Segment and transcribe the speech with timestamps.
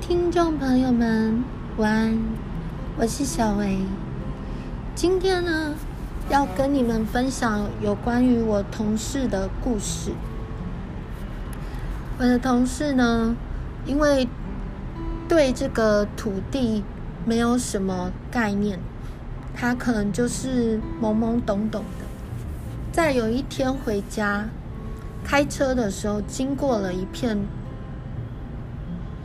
[0.00, 1.44] 听众朋友们，
[1.76, 2.18] 晚安，
[2.96, 3.78] 我是小薇。
[4.94, 5.74] 今天呢，
[6.30, 10.12] 要跟你们分享有关于我同事的故事。
[12.18, 13.36] 我的同事呢，
[13.84, 14.26] 因为
[15.28, 16.82] 对这个土地
[17.26, 18.78] 没有什么概念，
[19.54, 22.06] 他可能就是懵懵懂懂的。
[22.92, 24.48] 在有一天回家，
[25.22, 27.38] 开车的时候经过了一片。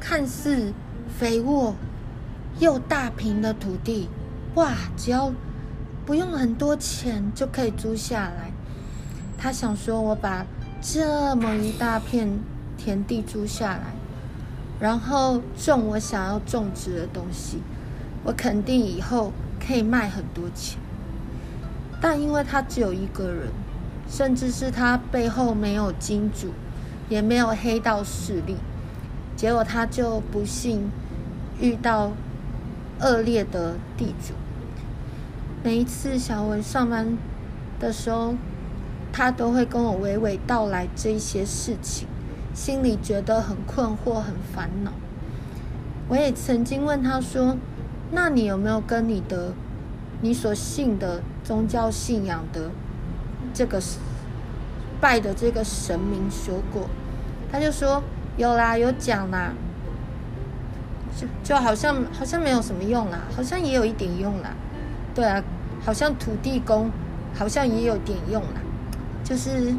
[0.05, 0.73] 看似
[1.17, 1.73] 肥沃
[2.59, 4.09] 又大平的土地，
[4.55, 4.73] 哇！
[4.97, 5.31] 只要
[6.05, 8.51] 不用很多钱就可以租下来。
[9.37, 10.45] 他想说：“我把
[10.81, 12.37] 这么一大片
[12.77, 13.93] 田地租下来，
[14.77, 17.59] 然后种我想要种植的东西，
[18.25, 20.77] 我肯定以后可以卖很多钱。”
[22.01, 23.47] 但因为他只有一个人，
[24.09, 26.49] 甚至是他背后没有金主，
[27.07, 28.57] 也没有黑道势力。
[29.43, 30.89] 结果他就不幸
[31.59, 32.13] 遇到
[33.01, 34.33] 恶劣的地主。
[35.61, 37.17] 每一次小文上班
[37.77, 38.35] 的时候，
[39.11, 42.07] 他都会跟我娓娓道来这些事情，
[42.53, 44.93] 心里觉得很困惑、很烦恼。
[46.07, 47.57] 我也曾经问他说
[48.11, 49.51] ：“那你有没有跟你的
[50.21, 52.71] 你所信的宗教信仰的
[53.53, 53.81] 这个
[55.01, 56.87] 拜的这个神明说过？”
[57.51, 58.01] 他就说。
[58.35, 59.53] 有啦，有讲啦，
[61.15, 64.49] 就就好像好像没有什么用啦，好像也有一点用啦，
[65.13, 65.43] 对啊，
[65.85, 66.89] 好像土地公
[67.35, 68.61] 好像也有点用啦，
[69.23, 69.75] 就是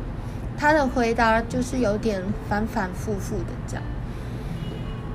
[0.57, 3.83] 他的回答就是有点反反复复的这样。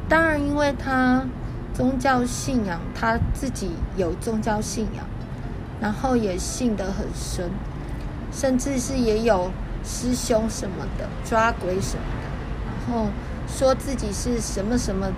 [0.10, 1.24] 当然，因为他
[1.74, 5.06] 宗教信仰，他自己有宗教信仰，
[5.80, 7.50] 然后也信得很深，
[8.34, 9.50] 甚至是也有
[9.86, 13.10] 师兄什么的抓鬼什么的，然后。
[13.50, 15.12] 说自己是什么什么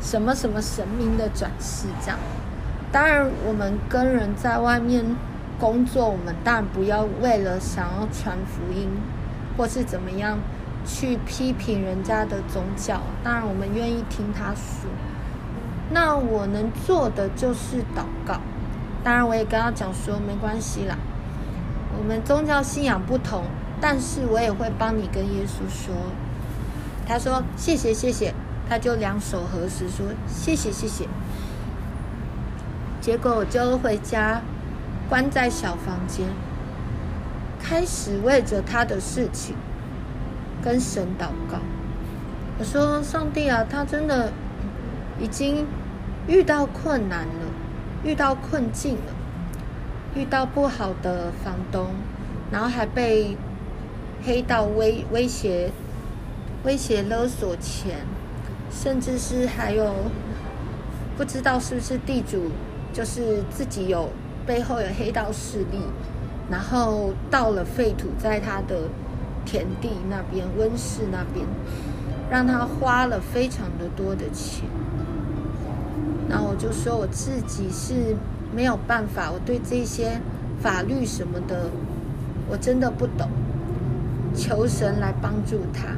[0.00, 2.18] 什么什么神明的转世，这样。
[2.90, 5.04] 当然，我们跟人在外面
[5.60, 8.88] 工作，我们当然不要为了想要传福音，
[9.56, 10.38] 或是怎么样
[10.86, 13.00] 去批评人家的宗教。
[13.22, 14.90] 当然，我们愿意听他说。
[15.90, 18.40] 那我能做的就是祷告。
[19.04, 20.96] 当然，我也跟他讲说，没关系啦，
[21.98, 23.44] 我们宗教信仰不同，
[23.80, 25.94] 但是我也会帮你跟耶稣说。
[27.08, 28.34] 他说：“谢谢，谢谢。”
[28.68, 31.08] 他就两手合十说：“谢谢，谢谢。”
[33.00, 34.42] 结果我就回家，
[35.08, 36.26] 关在小房间，
[37.58, 39.56] 开始为着他的事情
[40.62, 41.60] 跟神祷告。
[42.58, 44.30] 我说：“上帝啊，他真的
[45.18, 45.66] 已经
[46.26, 47.46] 遇到困难了，
[48.04, 49.14] 遇到困境了，
[50.14, 51.86] 遇到不好的房东，
[52.50, 53.34] 然后还被
[54.26, 55.70] 黑道威威胁。”
[56.68, 58.00] 威胁勒索钱，
[58.70, 59.90] 甚至是还有
[61.16, 62.50] 不知道是不是地主，
[62.92, 64.10] 就是自己有
[64.46, 65.80] 背后有黑道势力，
[66.50, 68.90] 然后倒了废土在他的
[69.46, 71.46] 田地那边、温室那边，
[72.30, 74.68] 让他花了非常的多的钱。
[76.28, 78.14] 然后我就说我自己是
[78.54, 80.20] 没有办法，我对这些
[80.60, 81.70] 法律什么的，
[82.50, 83.26] 我真的不懂，
[84.34, 85.96] 求神来帮助他。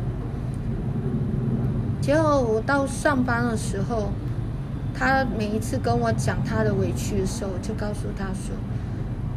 [2.00, 4.11] 结果我到上班的时候，
[4.94, 8.56] 他每一次跟我讲他的委屈的时候，我就告诉他说：“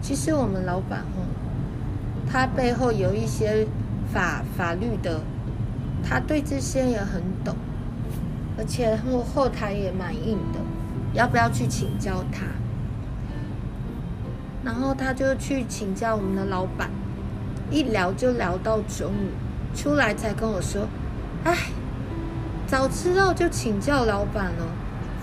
[0.02, 1.28] 其实我们老板哦，
[2.32, 3.68] 他背后有一些
[4.12, 5.20] 法法律的，
[6.04, 7.54] 他对这些也很懂，
[8.58, 10.60] 而且后后台也蛮硬的，
[11.14, 12.46] 要不要去请教他？”
[14.64, 16.90] 然后他就去请教我们的老板，
[17.70, 20.88] 一聊就聊到中午，出来才跟我说
[21.44, 21.58] ：“哎。”
[22.74, 24.66] 早知道就请教老板了，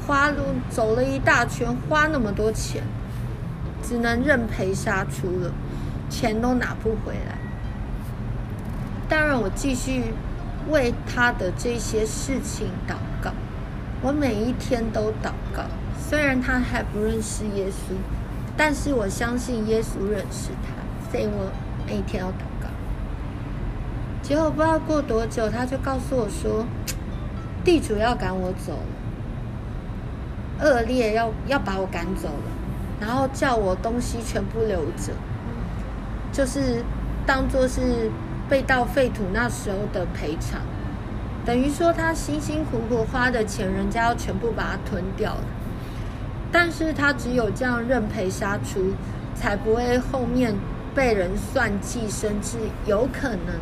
[0.06, 0.36] 花路
[0.70, 2.80] 走了一大圈，花那么多钱，
[3.82, 5.50] 只能认赔杀出了，
[6.08, 7.36] 钱都拿不回来。
[9.08, 10.14] 当然，我继续
[10.68, 13.32] 为他的这些事情祷告，
[14.00, 15.64] 我每一天都祷告。
[15.98, 17.96] 虽然他还不认识耶稣，
[18.56, 21.50] 但是我相信耶稣认识他，所以我
[21.84, 22.68] 每一天要祷告。
[24.22, 26.64] 结果不知道过多久，他就告诉我说。
[27.64, 28.72] 地主要赶我走
[30.58, 32.50] 了，恶劣要要把我赶走了，
[33.00, 35.12] 然后叫我东西全部留着，
[36.32, 36.82] 就是
[37.26, 38.10] 当做是
[38.48, 40.60] 被盗废土那时候的赔偿，
[41.44, 45.44] 等于说他辛辛苦苦花的钱，人家要全部把它吞掉了。
[46.52, 48.94] 但是他只有这样认赔杀出，
[49.34, 50.54] 才不会后面
[50.94, 53.54] 被人算计，甚至有可能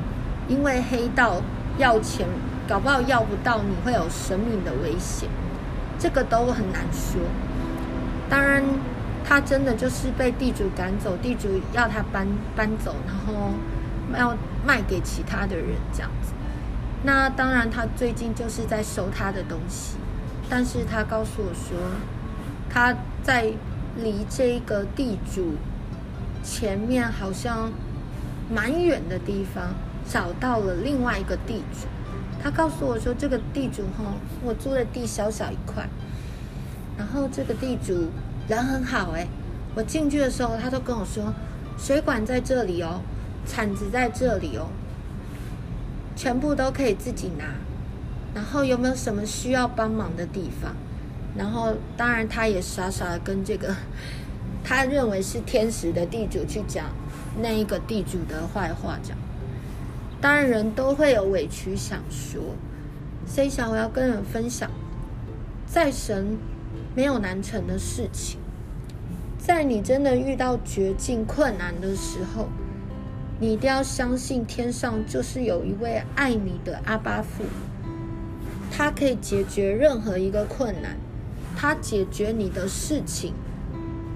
[0.49, 1.43] 因为黑道
[1.77, 2.27] 要钱。
[2.69, 5.29] 搞不好要不到，你会有生命的危险。
[5.99, 7.21] 这个都很难说。
[8.29, 8.63] 当然，
[9.25, 13.53] 他真的就是被地主赶走，地主要他搬搬走，然后
[14.17, 14.37] 要
[14.67, 16.33] 卖给其他的人这样子。
[17.03, 19.97] 那当然，他最近就是在收他的东西，
[20.51, 21.79] 但是他告诉我说，
[22.69, 23.51] 他在
[23.97, 25.55] 离这个地主
[26.45, 27.71] 前面好像
[28.55, 29.75] 蛮远的地方
[30.07, 31.89] 找到了另外一个地主。
[32.43, 34.15] 他告诉我说，这个地主哈，
[34.45, 35.89] 我租的地小小一块。
[36.97, 38.09] 然后这个地主
[38.49, 39.27] 人很好哎，
[39.75, 41.33] 我进去的时候，他都跟我说，
[41.79, 43.01] 水管在这里哦，
[43.47, 44.69] 铲子在这里哦，
[46.17, 47.45] 全部都可以自己拿。
[48.35, 50.75] 然后有没有什么需要帮忙的地方？
[51.37, 53.75] 然后当然他也傻傻的跟这个
[54.65, 56.87] 他认为是天使的地主去讲
[57.41, 59.17] 那一个地主的坏话，讲。
[60.21, 62.41] 当然人都会有委屈想说，
[63.27, 64.71] 所以想我要跟人分享，
[65.67, 66.39] 在神。
[66.95, 68.41] 没有难成的事情，
[69.39, 72.49] 在你真的遇到绝境困难的时候，
[73.39, 77.45] 你一定要相信天上就是有一位爱你的阿爸父，
[78.73, 80.97] 他可以解决任何一个困难，
[81.57, 83.33] 他解决你的事情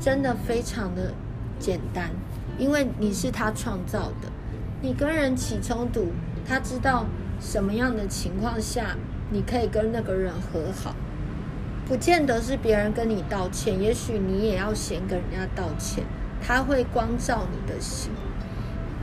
[0.00, 1.14] 真的非常的
[1.60, 2.10] 简单，
[2.58, 4.28] 因为你是他创造的，
[4.84, 6.08] 你跟人起冲突，
[6.44, 7.06] 他知道
[7.40, 8.96] 什么样的情况下
[9.30, 10.96] 你可以跟那个人和好。
[11.86, 16.02] 不见得是别人跟你道歉，也许你也要先跟人家道歉。
[16.44, 18.10] 他会光照你的心，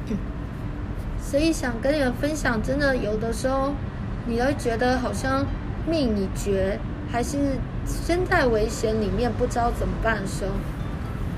[1.22, 3.74] 所以想跟你们分享，真的有的时候，
[4.26, 5.46] 你会觉得好像
[5.88, 6.78] 命已绝，
[7.10, 7.38] 还是
[7.86, 10.52] 身在危险里面，不知道怎么办的时候，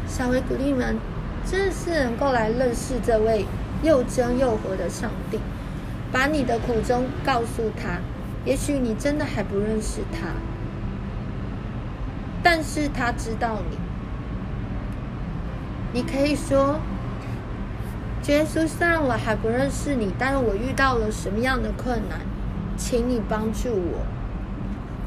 [0.07, 0.97] 小薇鼓励你们，
[1.45, 3.45] 真的是能够来认识这位
[3.83, 5.39] 又真又活的上帝，
[6.11, 7.99] 把你的苦衷告诉他。
[8.43, 10.29] 也许你真的还不认识他。
[12.43, 13.77] 但是他知道你，
[15.93, 16.79] 你可以说
[18.27, 22.21] ：“耶稣，虽然我还不认识你，但是我遇到了什么样的困难，
[22.77, 24.05] 请你帮助我。”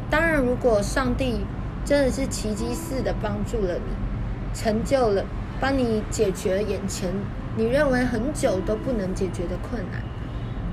[0.08, 1.40] 当然，如果上帝
[1.84, 5.24] 真的是奇迹似的帮助了你，成就了，
[5.60, 7.10] 帮你解决眼前
[7.56, 10.02] 你认为很久都不能解决的困难，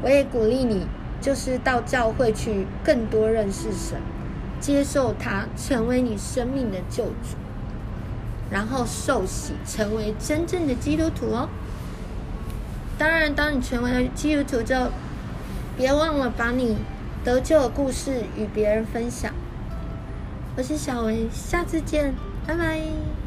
[0.01, 0.87] 我也鼓励你，
[1.21, 3.99] 就是到教会去更多认识神。
[4.59, 7.35] 接受他成为你生命的救主，
[8.51, 11.49] 然后受洗成为真正的基督徒哦。
[12.99, 14.89] 当然，当你成为了基督徒之后，
[15.75, 16.77] 别忘了把你
[17.23, 19.33] 得救的故事与别人分享。
[20.55, 22.13] 我是小薇，下次见，
[22.45, 23.20] 拜拜。